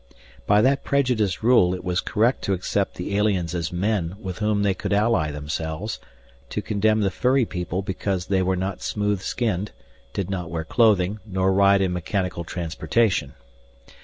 [0.47, 4.63] By that prejudiced rule it was correct to accept the aliens as "men" with whom
[4.63, 5.99] they could ally themselves,
[6.49, 9.69] to condemn the furry people because they were not smooth skinned,
[10.11, 13.33] did not wear clothing, nor ride in mechanical transportation.